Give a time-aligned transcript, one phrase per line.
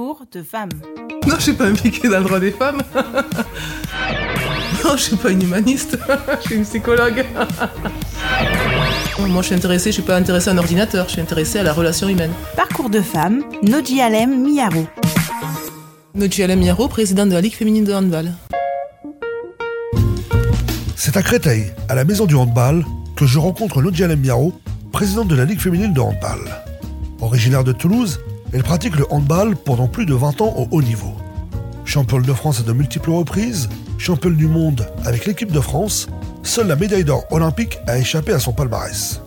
[0.00, 0.70] Parcours de femme.
[1.26, 2.80] Non, je suis pas impliquée dans le droit des femmes.
[4.82, 5.98] non, je suis pas une humaniste.
[6.40, 7.22] je suis une psychologue.
[9.18, 11.64] Moi, je suis intéressée, je suis pas intéressée à un ordinateur, je suis intéressée à
[11.64, 12.30] la relation humaine.
[12.56, 14.86] Parcours de femme, Noji Alem Miyaro.
[16.14, 18.32] Noji Alem Miyaro, présidente de la Ligue féminine de handball.
[20.96, 22.86] C'est à Créteil, à la maison du handball,
[23.16, 24.54] que je rencontre Noji Alem Miyaro,
[24.92, 26.40] présidente de la Ligue féminine de handball.
[27.20, 28.18] Originaire de Toulouse,
[28.52, 31.12] elle pratique le handball pendant plus de 20 ans au haut niveau.
[31.84, 36.08] Championne de France à de multiples reprises, championne du monde avec l'équipe de France,
[36.42, 39.20] seule la médaille d'or olympique a échappé à son palmarès.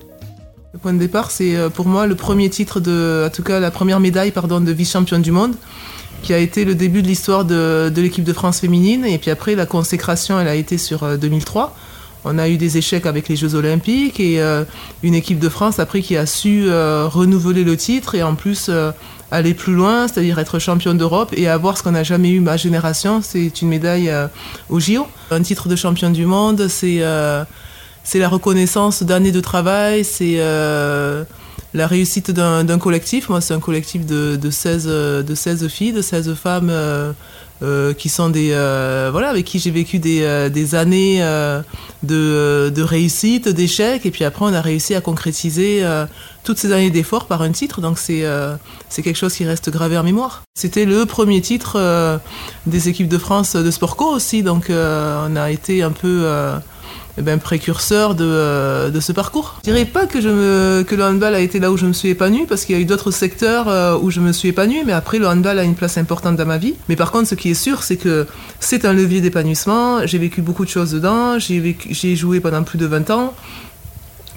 [0.73, 3.59] Le point de départ, c'est euh, pour moi le premier titre de, en tout cas
[3.59, 5.55] la première médaille de vice-championne du monde,
[6.21, 9.05] qui a été le début de l'histoire de, de l'équipe de France féminine.
[9.05, 11.76] Et puis après, la consécration, elle a été sur 2003.
[12.26, 14.63] On a eu des échecs avec les Jeux Olympiques et euh,
[15.02, 18.68] une équipe de France après qui a su euh, renouveler le titre et en plus
[18.70, 18.91] euh,
[19.32, 22.55] aller plus loin, c'est-à-dire être championne d'Europe et avoir ce qu'on n'a jamais eu ma
[22.55, 24.12] génération, c'est une médaille
[24.70, 25.07] au JO.
[25.32, 32.30] Un titre de championne du monde, c'est la reconnaissance d'années de travail, c'est la réussite
[32.30, 33.27] d'un collectif.
[33.30, 36.71] Moi, c'est un collectif de, de, 16, de 16 filles, de 16 femmes
[37.62, 41.21] euh, qui sont des euh, voilà avec qui j'ai vécu des, euh, des années
[42.01, 45.85] de, de, réussite, d'échecs et puis après on a réussi à concrétiser
[46.43, 48.26] toutes ces années d'efforts par un titre donc c'est
[48.90, 50.41] c'est quelque chose qui reste gravé en mémoire.
[50.55, 52.20] C'était le premier titre
[52.65, 56.27] des équipes de France de sport co aussi donc on a été un peu
[57.17, 59.55] eh ben, précurseur de, euh, de, ce parcours.
[59.59, 62.09] Je dirais pas que, je que le handball a été là où je me suis
[62.09, 64.94] épanouie, parce qu'il y a eu d'autres secteurs euh, où je me suis épanouie, mais
[64.94, 66.73] après le handball a une place importante dans ma vie.
[66.89, 68.25] Mais par contre, ce qui est sûr, c'est que
[68.59, 70.07] c'est un levier d'épanouissement.
[70.07, 71.38] J'ai vécu beaucoup de choses dedans.
[71.38, 73.34] J'ai joué pendant plus de 20 ans.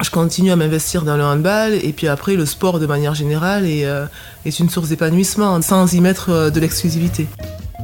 [0.02, 3.64] Je continue à m'investir dans le handball et puis après le sport de manière générale
[3.64, 4.04] est, euh,
[4.44, 7.26] est une source d'épanouissement sans y mettre de l'exclusivité.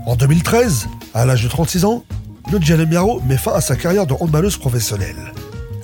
[0.05, 2.05] En 2013, à l'âge de 36 ans,
[2.53, 5.33] Nodjane Miaro met fin à sa carrière de handballeuse professionnelle.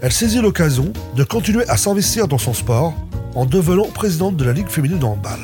[0.02, 2.92] Elle saisit l'occasion de continuer à s'investir dans son sport
[3.34, 5.40] en devenant présidente de la Ligue féminine de handball.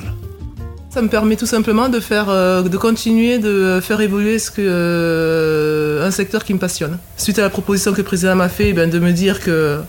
[0.90, 6.10] Ça me permet tout simplement de, faire, euh, de continuer de faire évoluer euh, un
[6.10, 6.98] secteur qui me passionne.
[7.16, 9.80] Suite à la proposition que le président m'a fait, ben, de me dire que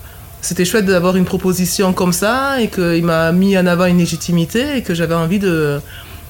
[0.42, 4.78] c'était chouette d'avoir une proposition comme ça et qu'il m'a mis en avant une légitimité
[4.78, 5.82] et que j'avais envie de,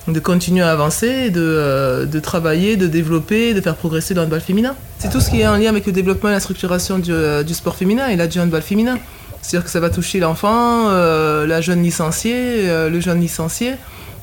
[0.07, 4.41] de continuer à avancer, de, euh, de, travailler, de développer, de faire progresser le handball
[4.41, 4.75] féminin.
[4.99, 7.45] C'est tout ce qui est en lien avec le développement et la structuration du, euh,
[7.47, 8.99] sport féminin et là du handball féminin.
[9.41, 13.75] C'est-à-dire que ça va toucher l'enfant, euh, la jeune licenciée, le jeune licencié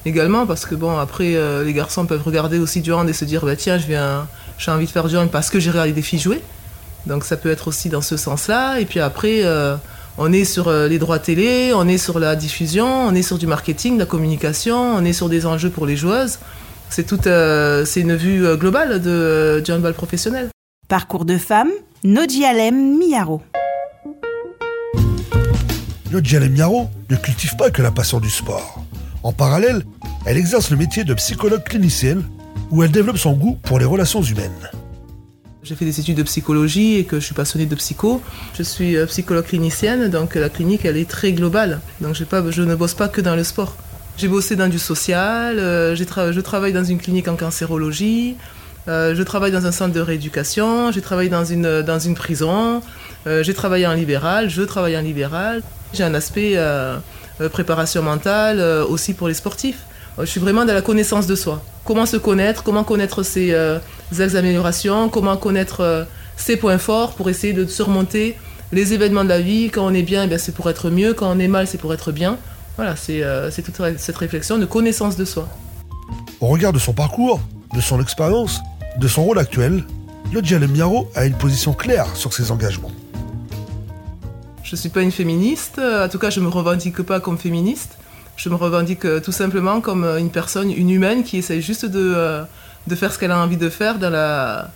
[0.04, 3.44] également, parce que bon, après, les garçons peuvent regarder aussi du hand et se dire,
[3.44, 4.26] bah, tiens, je viens,
[4.58, 6.42] j'ai envie de faire du hand parce que j'ai regardé des filles jouer.
[7.06, 8.80] Donc ça peut être aussi dans ce sens-là.
[8.80, 9.42] Et puis après,
[10.18, 13.38] on est sur euh, les droits télé, on est sur la diffusion, on est sur
[13.38, 16.38] du marketing, de la communication, on est sur des enjeux pour les joueuses.
[16.90, 20.50] C'est tout, euh, c'est une vue euh, globale de, du handball professionnel.
[20.88, 21.70] Parcours de femme,
[22.04, 23.40] Nodji Alem Miyaro.
[26.10, 28.84] Nodji Alem Miyaro ne cultive pas que la passion du sport.
[29.22, 29.82] En parallèle,
[30.26, 32.24] elle exerce le métier de psychologue clinicienne
[32.70, 34.70] où elle développe son goût pour les relations humaines.
[35.64, 38.20] J'ai fait des études de psychologie et que je suis passionnée de psycho.
[38.58, 41.80] Je suis euh, psychologue clinicienne, donc la clinique elle est très globale.
[42.00, 43.76] Donc je ne bosse pas que dans le sport.
[44.16, 48.34] J'ai bossé dans du social, euh, je travaille dans une clinique en cancérologie,
[48.88, 52.82] euh, je travaille dans un centre de rééducation, j'ai travaillé dans une prison,
[53.24, 55.62] j'ai travaillé en libéral, je travaille en libéral.
[55.94, 56.58] J'ai un aspect
[57.52, 59.84] préparation mentale aussi pour les sportifs.
[60.18, 61.62] Je suis vraiment dans la connaissance de soi.
[61.84, 63.78] Comment se connaître, comment connaître ses, euh,
[64.34, 66.04] améliorations, comment connaître euh,
[66.36, 68.36] ses points forts pour essayer de surmonter
[68.70, 69.68] les événements de la vie.
[69.70, 71.12] Quand on est bien, eh c'est pour être mieux.
[71.12, 72.38] Quand on est mal, c'est pour être bien.
[72.76, 75.48] Voilà, c'est euh, toute cette réflexion de connaissance de soi.
[76.40, 77.40] Au regard de son parcours,
[77.74, 78.60] de son expérience,
[78.98, 79.84] de son rôle actuel,
[80.32, 82.92] Lodjane Miaro a une position claire sur ses engagements.
[84.62, 87.36] Je ne suis pas une féministe, en tout cas je ne me revendique pas comme
[87.36, 87.98] féministe.
[88.36, 91.84] Je me revendique euh, tout simplement comme euh, une personne, une humaine qui essaye juste
[91.84, 92.42] de, euh,
[92.86, 94.70] de faire ce qu'elle a envie de faire dans la,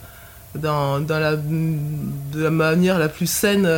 [0.55, 3.69] dans, dans la, de la manière la plus saine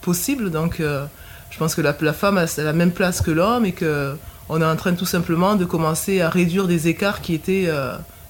[0.00, 0.50] possible.
[0.50, 4.64] Donc je pense que la, femme a la même place que l'homme et qu'on est
[4.64, 7.68] en train tout simplement de commencer à réduire des écarts qui étaient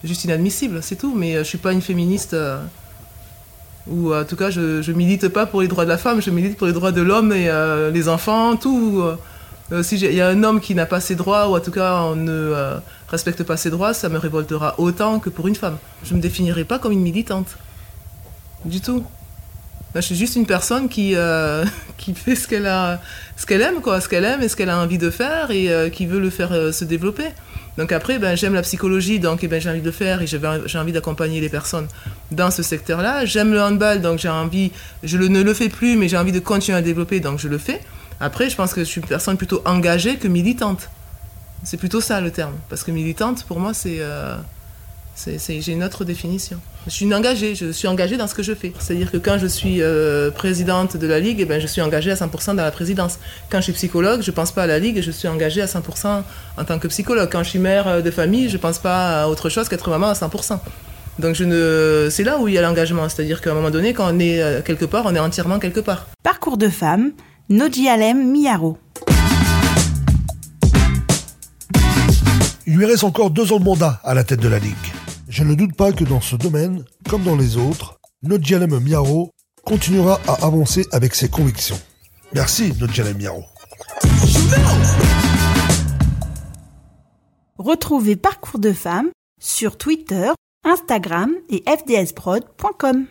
[0.02, 1.14] juste inadmissibles, c'est tout.
[1.14, 2.36] Mais je ne suis pas une féministe
[3.86, 6.30] ou en tout cas je, ne milite pas pour les droits de la femme, je
[6.30, 7.48] milite pour les droits de l'homme et
[7.92, 9.04] les enfants, tout.
[9.82, 12.02] Si il y a un homme qui n'a pas ses droits, ou en tout cas
[12.02, 12.76] on ne euh,
[13.08, 15.78] respecte pas ses droits, ça me révoltera autant que pour une femme.
[16.04, 17.56] Je ne me définirai pas comme une militante.
[18.64, 19.04] Du tout.
[19.94, 21.64] je suis juste une personne qui, euh,
[21.96, 23.00] qui fait ce qu'elle a,
[23.36, 25.90] ce qu'elle aime, quoi, ce qu'elle aime et ce qu'elle a envie de faire et
[25.92, 27.28] qui veut le faire se développer.
[27.76, 30.26] Donc après, ben, j'aime la psychologie, donc eh ben, j'ai envie de le faire et
[30.26, 31.88] j'ai envie d'accompagner les personnes
[32.30, 33.24] dans ce secteur-là.
[33.24, 34.70] J'aime le handball, donc j'ai envie,
[35.02, 37.58] je ne le fais plus, mais j'ai envie de continuer à développer, donc je le
[37.58, 37.80] fais.
[38.20, 40.88] Après, je pense que je suis une personne plutôt engagée que militante.
[41.62, 42.54] C'est plutôt ça le terme.
[42.68, 43.96] Parce que militante, pour moi, c'est...
[44.00, 44.36] Euh,
[45.16, 46.58] j'ai une autre définition.
[46.86, 48.72] Je suis engagée, je suis engagée dans ce que je fais.
[48.78, 52.10] C'est-à-dire que quand je suis euh, présidente de la Ligue, eh ben, je suis engagée
[52.10, 53.18] à 100% dans la présidence.
[53.48, 55.66] Quand je suis psychologue, je ne pense pas à la Ligue je suis engagée à
[55.66, 56.22] 100%
[56.58, 57.28] en tant que psychologue.
[57.30, 59.88] Quand je suis mère euh, de famille, je ne pense pas à autre chose qu'être
[59.88, 60.58] maman à 100%.
[61.20, 62.08] Donc ne...
[62.10, 63.08] c'est là où il y a l'engagement.
[63.08, 65.80] C'est-à-dire qu'à un moment donné, quand on est euh, quelque part, on est entièrement quelque
[65.80, 66.06] part.
[66.22, 67.12] Parcours de femme,
[67.50, 68.78] Nodji Alem Miyaro.
[72.66, 74.74] Il lui reste encore deux ans de mandat à la tête de la Ligue.
[75.28, 79.30] Je ne doute pas que dans ce domaine, comme dans les autres, Nodjalem Miaro
[79.62, 81.78] continuera à avancer avec ses convictions.
[82.32, 83.44] Merci Nodjalem Miaro.
[87.58, 90.30] Retrouvez Parcours de femmes sur Twitter,
[90.64, 93.06] Instagram et fdsprod.com.